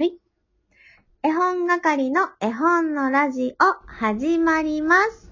[0.00, 0.16] はい。
[1.24, 5.28] 絵本係の絵本のラジオ始まります。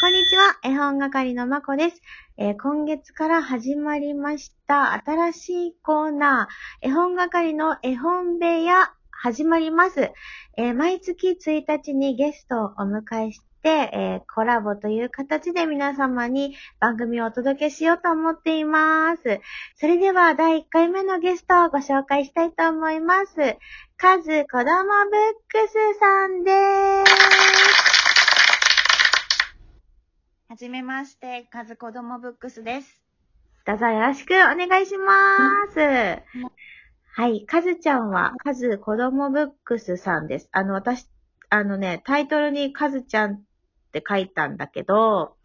[0.00, 2.00] こんにちは、絵本係のまこです、
[2.38, 4.92] えー今月から始まりました。
[4.92, 10.12] 新しいコーナー、絵本係の絵本部屋始まります。
[10.56, 19.40] えー毎月1日にゲストをお迎えして、えーコラボという形で皆様に番組をお届けしようと思っています。
[19.76, 23.34] それでは第1回目のゲストをご紹介したいと思います。
[23.96, 24.74] カズ子供ブッ
[25.48, 27.12] クスさんです。
[30.48, 33.02] はじめまして、カズ子供ブックスです。
[33.64, 35.14] どうぞよろしくお願いしま
[35.72, 35.78] す。
[37.14, 40.48] はい、カズちゃんは、カズ子供ブックスさんです。
[40.52, 41.08] あの、私、
[41.48, 43.42] あのね、タイトルにカズちゃん
[43.92, 45.36] って書いたんだけど、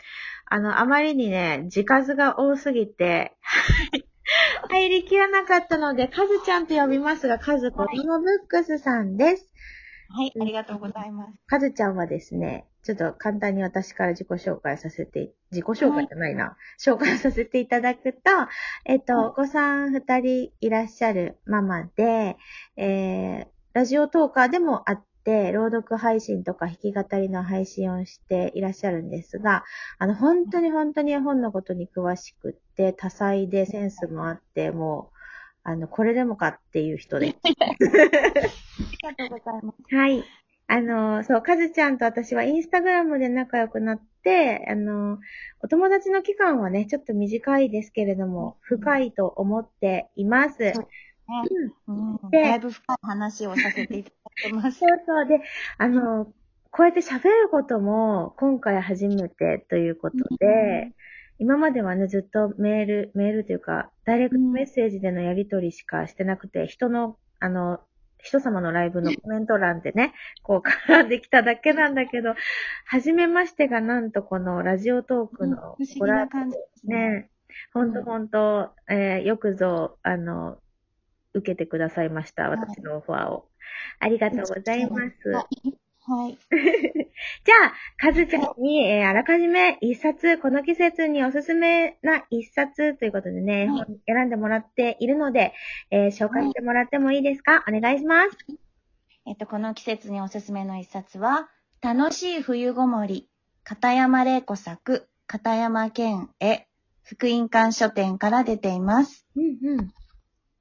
[0.45, 3.35] あの、あまりにね、字数が多すぎて、
[4.69, 9.53] 入りきらなかったので、カズちゃんと呼びますが、カズ子供ブックスさんです。
[10.09, 11.33] はい、ありがとうございます。
[11.47, 18.19] カズちゃんはですね、ちょっと簡単に私から自己紹介させて、自己紹介じゃないな、紹介させていただくと、
[18.85, 22.37] えっと、お子さん二人いらっしゃるママで、
[22.77, 29.65] えー、ラジオトーカーでもあって、朗読配信とか弾き語りの配信をしていらっしゃるんですが、
[29.99, 35.17] あの、本当に本当に絵本のことに詳しくって、多彩でセンスもあって、もう、
[35.69, 37.27] あの、これでもかっていう人で。
[37.27, 37.55] あり
[39.03, 39.95] がとうございます。
[39.95, 40.23] はい。
[40.67, 45.17] あの、そう、かずちゃんと私はインスタグラムで仲良くなって、あの、
[45.61, 50.55] お友達の期間はね、ちょっと短いですけれども、深いと思っています。
[50.55, 50.87] そうそう
[51.87, 54.11] うん、でだいぶ深い話をさせていた
[54.43, 54.79] だいてます。
[55.05, 55.41] そうで、
[55.77, 56.25] あの、
[56.71, 60.93] こうやって喋ることも今回初めてということで、
[61.39, 67.79] 今まではね、ずっとメール、メールというか、ダイレクトメッセージでのやりとりしかしてなくて、人の、あの、
[68.19, 72.33] 人様のライブのコメント欄でね、こう絡んできただけなんだけど、
[72.85, 76.97] 初めましてがなんとこのラジオトークの不思議な感じですね。
[76.97, 77.29] ね、
[77.73, 80.57] ほんとほんと、えーよくぞ、あの、
[81.33, 83.47] 受けてくださいました、はい私のオファーを。
[83.99, 85.31] ありがとうございます。
[86.09, 86.37] はい。
[87.43, 95.53] じゃあ、かずちゃんに、えーあらかじめ一冊、この季節におすすめな一冊ということでね、はい本選んでもらっているので、
[95.91, 98.37] えー紹介してもらってもいいですか、お願いします。
[99.25, 101.49] えっと、この季節におすすめの一冊は、
[101.81, 103.29] 楽しい冬ごもり、
[103.65, 106.67] 片山玲子作、片山健絵、
[107.03, 109.27] 福音館書店から出ています。
[109.35, 109.93] うんうん。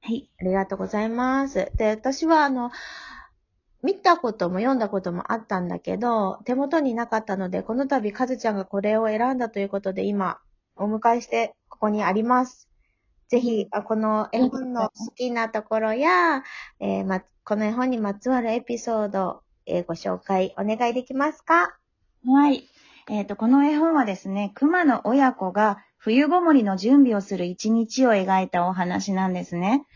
[0.07, 0.31] はい。
[0.41, 1.73] ありがとうございます。
[1.75, 2.71] で、私はあの、
[3.83, 10.39] 見たことも読んだこともあったんだけど、手元になかったので、この度、かずちゃんがこれを選んだということで、今、
[10.77, 12.69] お迎えして、ここにあります。
[13.27, 16.45] ぜひ、この絵本の好きなところや、
[16.79, 21.77] えーま、この絵本にまつわるエピソード、えーご紹介お願いできますか？
[22.25, 22.63] はい。
[23.11, 29.87] えっ、と、この絵本はですね、熊の親子が冬ごもりの準備をする一日を描いたお話なんですね。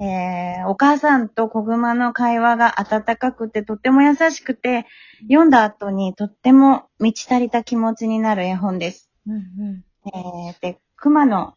[0.00, 4.86] えーお母さんと子熊の会話が温かくてとっても優しくて、
[5.22, 9.10] 読んだ後にとっても満ち足りた気持ちになる絵本です。
[9.26, 9.84] うんうん。
[10.06, 11.54] えーで、熊の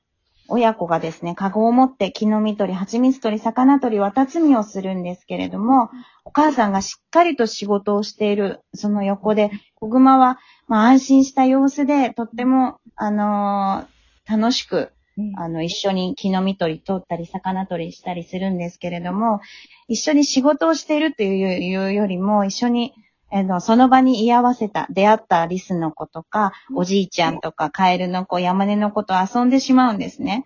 [0.52, 5.90] 親子がですね、カゴを持って木の実取り、蜂蜜取り、魚取り、綿摘みをするんですけれども、
[6.26, 14.92] お母さんがしっかりと仕事をしている、その横で、子熊は、まあ、安心した様子で、とっても、あのー楽しく、
[15.36, 19.42] あの、一緒に木の実取り取ったり、魚取りしたりするんですけれども、
[19.88, 22.94] 一緒に仕事をしているというよりも、一緒に、
[23.30, 30.46] あの、その場に居合わせた、出会ったリスの子とか、おじいちゃんとか、カエルの子、山根の子と遊んでしまうんですね。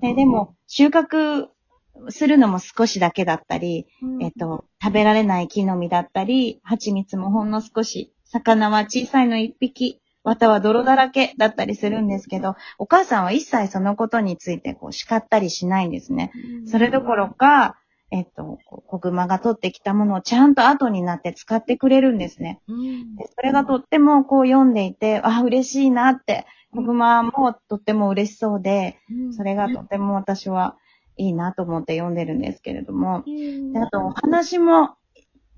[0.00, 1.48] ででも、収穫
[2.08, 16.32] するのも少しだけだったり、うん、えっと、食べられない木の実だったり、蜂蜜もほんの少し、魚は小さいの一匹、綿は泥だらけだったりするんですけど、お母さんは一切そのことについてこう叱ったりしないんですね。
[16.66, 17.76] それどころか、
[18.10, 22.60] えっと、子熊が取ってきたものをちゃんと後になって使ってくれるんですね。
[22.68, 28.98] うん、でそれがとってもこう読んでいて、あ、嬉しいなって、子熊もとっても嬉しそうで、
[29.36, 30.76] それがとても私は
[31.16, 34.96] いいなと思って読んでるんですけれども、うん、であとお話も、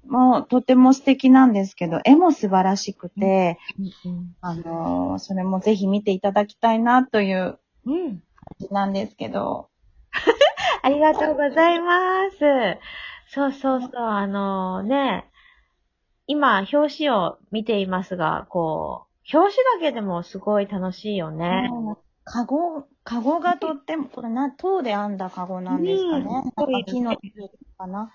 [0.06, 3.58] もうとても素敵なんですけど、絵も素晴らしくて、
[4.04, 8.10] うんあのーそれもぜひ見ていただきたいなといううん、うん。
[8.10, 8.22] 感
[8.60, 9.68] じなんですけど、
[10.82, 12.38] ありがとうございます。
[13.30, 15.30] そうそうそう、あのね、
[16.26, 21.68] 今、表紙を見ていますが、こう、表紙だけでもすごい楽しいよね。
[21.72, 21.96] うん
[22.30, 26.26] カゴ、カゴがとっても、これな、塔で編んだカゴなんですかね。
[26.26, 28.12] うん木の実かな。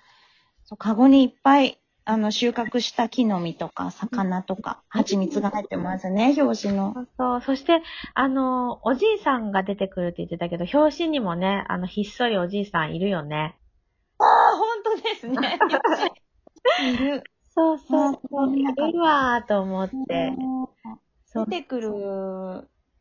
[0.65, 6.93] そう、カゴにいっぱい、あの、収穫した木の実とか、魚とか、蜂蜜が入ってますね、表紙の。
[6.93, 7.41] そうそう。
[7.41, 7.81] そして、
[8.13, 13.55] あの、おじいさんが出てくるって言ってたけど、表紙にもね、あの、ひっそりおじいさんいるよね。
[14.19, 15.59] ああ、本当ですね。
[16.93, 17.23] いる。
[17.55, 18.59] そうそうそう。
[18.59, 20.33] いるわーと思って。
[21.35, 21.89] 出てくる、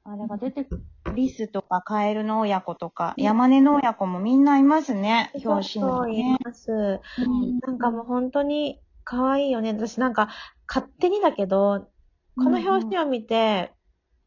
[0.05, 6.39] あれが出てくる、リスとかカエルの親子とか、山根の親子もみんないますね、表紙そう、いにね。
[6.45, 6.73] ます。
[6.73, 9.73] うんなんかもう本当に可愛いよね。
[9.73, 10.29] 私なんか、
[10.67, 11.89] 勝手にだけど、
[12.37, 13.73] この表紙を見て、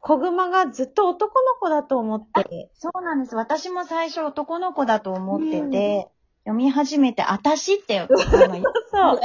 [0.00, 3.34] 小熊がずっと男の子だと思って、そうなんです。
[3.34, 6.08] 私も最初男の子だと思ってて、
[6.44, 8.08] 読み始めて、あたしって、あの、
[8.90, 9.20] そう。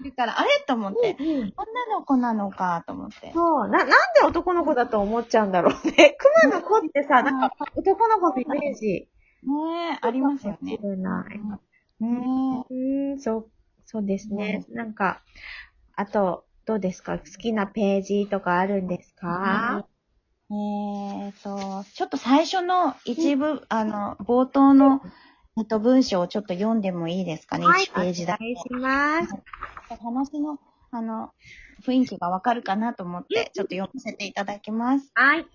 [0.00, 1.26] いるから、あれと思って、うん
[1.56, 3.32] 女の子なのかと思って。
[3.32, 3.68] そう。
[3.68, 3.94] な、なんで
[4.26, 6.16] 男の子だと思っちゃうんだろうね。
[6.44, 9.08] 熊の子ってさ、なんか男の子のイメージ。
[9.42, 10.72] ねえ、ありますよね。
[10.72, 11.38] しれない。
[11.38, 13.50] ねうーん、そう、
[13.84, 14.64] そうですね。
[14.70, 15.22] なんか、
[15.94, 17.18] あと、どうですか？
[17.18, 19.84] 好きなページとかあるんですか、
[20.50, 20.54] え。
[20.54, 25.00] えーと、ちょっと最初の一部、あの、冒頭の、
[25.58, 28.44] えっと、文章をちょっと読んでもいいですかね、はい、1ページだけ。
[28.44, 29.96] お願いします。
[30.02, 30.58] 話の、
[30.90, 31.30] あの、
[31.82, 35.10] 雰囲気がわかるかなと思って、ちょっと読ませていただきます。
[35.14, 35.46] はい。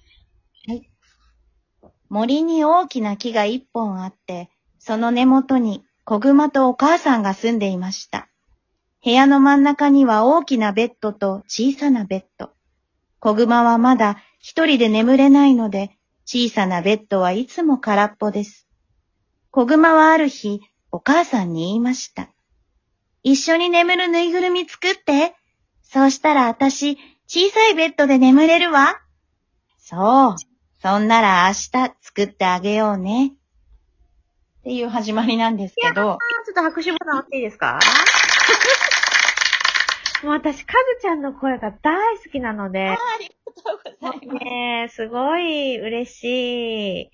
[2.09, 4.49] 森に大きな木が一本あって、
[4.79, 8.27] その根元に小熊とお母さんが住んでいました。
[9.03, 12.49] 部屋の真ん中には大きなベッドと小さなベッド。
[13.19, 15.91] 小熊はまだ一人で眠れないので、
[16.25, 18.67] 小さなベッドはいつも空っぽです。
[19.51, 20.61] 小熊はある日、
[20.91, 22.29] お母さんに言いました。
[23.23, 25.35] 一緒に眠るぬいぐるみ作って。
[25.83, 28.99] そうしたら私、小さいベッドで眠れるわ。
[29.77, 30.35] そう。
[30.81, 31.69] そんなら明日
[32.01, 33.33] 作ってあげようね。
[34.61, 35.93] っていう始まりなんですけど。
[35.93, 36.13] ちょ
[36.51, 37.77] っと拍手ボタン押していいですか？
[40.23, 43.33] もう私、かずちゃんの声が大好きなので、ありが
[43.63, 44.45] とうございます。
[44.45, 47.11] ねえすごい嬉しい。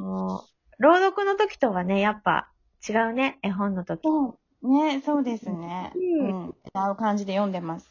[0.00, 0.44] もう
[0.80, 2.48] 朗読の時とはね、やっぱ
[2.88, 4.00] 違うね、絵本の時。
[4.02, 4.68] そう。
[4.86, 5.92] ね、そうですね。
[5.94, 6.54] ううんん。
[6.74, 7.86] 違う感じで読んでます。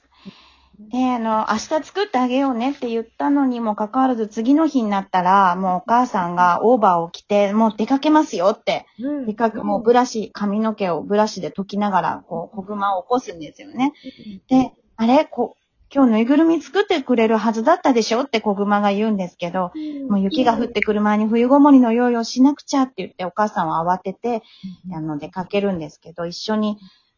[0.91, 8.88] で、あの、明日作ってあげようねって言ったのにもかかわらず、次の日になったら、もうお母さんがオーバーを着て、もう出かけますよって。
[9.00, 13.94] うんでかく、もうブラシ、髪の毛をブラシで解きながら、こう、小熊を起こすんですよね。
[14.47, 15.57] で、あれこ
[15.91, 19.71] 今日ぬいぐるみ作ってくれるはずだったでしょって小熊が言うんですけど、
[20.07, 24.44] もう雪が降ってくる前に冬ごもりの用意をしなくちゃって言ってお母さんは慌てて、
[24.94, 26.77] あの、出かけるんですけど、一緒に、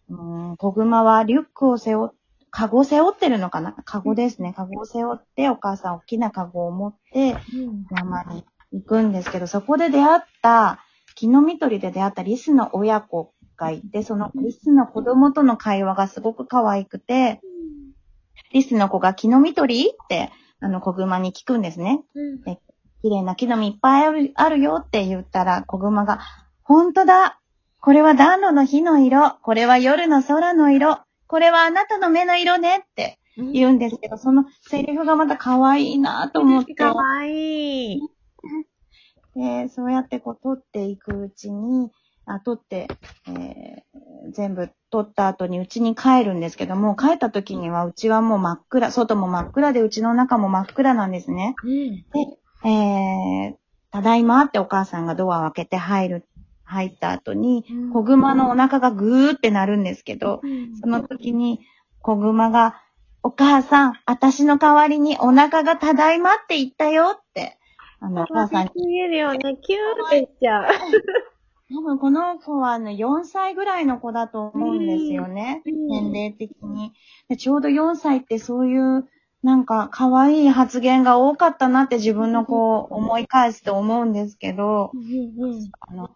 [0.10, 2.16] うーん、小熊はリュックを背負っ、
[2.50, 3.74] カゴを背負ってるのかな？
[3.86, 4.54] カゴですね。
[4.54, 7.86] カゴを背負って、お母さん大きなカゴを持って、うん。
[7.96, 10.80] 山に行くんですけど、そこで出会った、
[11.16, 17.42] 木の実取りで出会ったリスの親子がいて、そのリスの子供との会話がすごく可愛くて、
[18.54, 19.90] リスの子が木の実取り？
[19.90, 22.04] って、あの、小熊に聞くんですね。
[22.16, 22.58] うん
[23.04, 26.20] 綺麗な木の実いっぱいあるあるよって言ったら、小熊が、
[26.62, 27.40] ほんとだ
[27.80, 36.76] これは暖炉の火の色これは夜の空の色これはあなたの目の色ねって言うんですけど、そのセリフがまた可愛いなと思って。
[36.76, 38.02] かわいい。
[39.36, 41.90] で、そうやってこう取っていくうちに、
[42.26, 42.88] あ取って、
[43.28, 51.56] えー全部取った後に家に帰るんですけども、帰った時にはうちはもう真っ暗、外も真っ暗でうちの中も真っ暗なんですね。
[51.64, 52.06] うん。
[52.70, 53.56] えー、
[53.92, 56.26] ただいまってお母さんがドアを開けて入る、
[56.64, 60.42] 入った後にうん、小熊のお腹がぐーってなるんですけど、
[60.82, 61.60] その時に
[62.02, 62.82] 小熊が、
[63.24, 67.58] お母さん、私の代わりにお腹がただいまって言ったよって、
[68.00, 69.58] あの、お母さんに見えるよね。
[69.62, 70.66] キューってしちゃう。
[71.74, 75.62] 多分この子はね、4歳ぐらいの子だと思うんですよね。
[75.66, 76.94] うん年齢的に
[77.30, 77.38] で。
[77.38, 79.08] ちょうど4歳ってそういう、
[79.44, 84.92] なんか可愛い発言が多かったなって自分のこう思い返すと思うんですけど、
[85.80, 86.10] あの、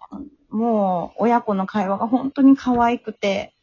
[0.50, 3.55] もう親子の会話が本当に可愛くて、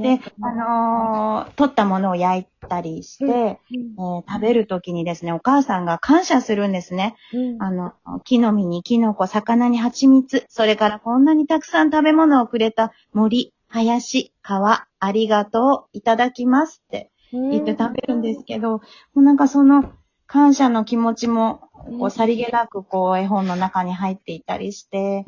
[0.00, 7.16] で、あのー取ったものを焼いたりして、えー食べるときにですね、お母さんが感謝するんですね。
[7.58, 7.92] あの、
[8.24, 18.80] 木の実にキノコ、魚に蜂蜜、それからこんなにたくさん食べ物をくれた森、林、川、ありがとう、いただきますって言って食べるんですけど、も
[19.16, 19.92] うなんかその
[20.26, 21.60] 感謝の気持ちも、
[21.98, 25.24] こうさりげなくこう絵本の中に入っていたりして、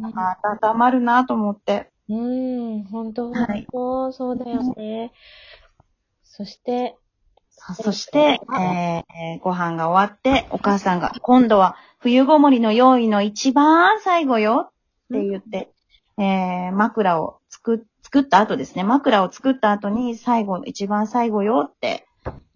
[0.00, 1.90] なんか温まるなと思って。
[2.10, 3.68] うん、本当はい。
[3.70, 5.12] 本当、そうだよね。
[6.24, 6.96] そして、
[7.50, 14.72] さそして、えーご飯が終わって、お母さんが、今度は冬ごもりの用意の一番最後よっ
[15.12, 15.70] て言って、
[16.18, 22.06] えー枕を作、作った後ですね、枕を作った後に最後、一番最後よって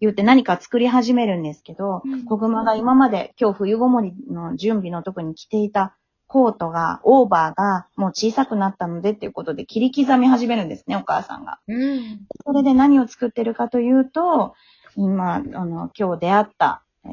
[0.01, 2.25] 言って何か作り始めるんですけど、うん。
[2.25, 5.97] 小熊が今まで今日冬ごもりの準備の時に着ていた
[6.35, 11.61] コートが、オーバーがもう小さくなったのでっていうことで切り刻み始めるんですね、お母さんが。
[11.69, 12.27] うん。
[12.45, 14.55] それで何を作ってるかというと、
[14.97, 17.11] 今、あの、今日出会った、えー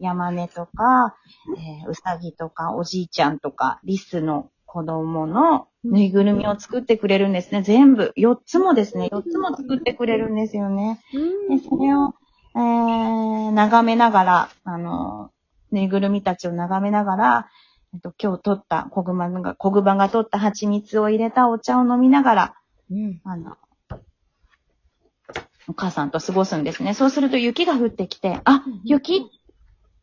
[0.00, 1.14] 山根とか、
[1.56, 7.62] えーうさぎとか、おじいちゃんとか、リスの子供のぬいぐるみを作ってくれるんですね。
[7.62, 10.98] 全部、4つもですね、4つも作ってくれるんですよね。
[11.48, 12.12] で、それを、
[12.56, 15.30] えー、眺めながら、あの、
[15.70, 17.48] ぬいぐるみたちを眺めながら、
[17.94, 22.54] えっと、今日取った、小熊が、小熊が取った蜂蜜を入れたお茶を飲みながら、
[22.90, 23.20] うん。
[23.22, 23.56] あの、
[25.68, 26.92] お母さんと過ごすんですね。
[26.92, 29.20] そうすると雪が降ってきて、あ、雪っ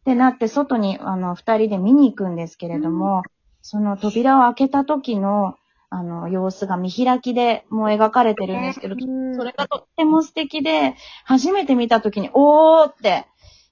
[0.06, 3.24] てなって外に、あの、二人で見に行くんですけれども、
[3.62, 5.56] その扉を開けた時の、
[5.90, 10.96] あの、様子が見開きでもう描かれてるんですけど、うんそれがとっても素敵で、
[11.26, 13.28] 初めて見た時に、おーって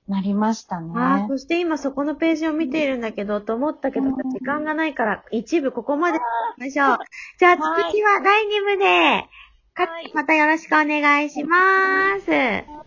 [0.09, 0.91] なりましたね。
[0.95, 6.25] ああ、そして今そこのページを見ているんだけど、と思ったけど、時間がないから、一部ここまで行
[6.55, 6.97] きましょう。
[7.37, 9.29] じゃあ、はい続きは第2部で、
[9.75, 12.31] かはいまたよろしくお願いします。
[12.31, 12.78] はい